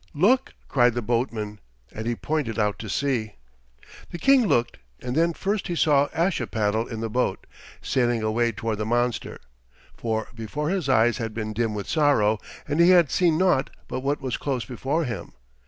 [0.15, 1.59] Look!" cried the boatman
[1.91, 3.35] and he pointed out to sea.
[4.09, 7.45] The King looked, and then first he saw Ashipattle in the boat,
[7.83, 9.39] sailing away toward the monster,
[9.95, 13.99] for before his eyes had been dim with sorrow, and he had seen naught but
[13.99, 15.33] what was close before him.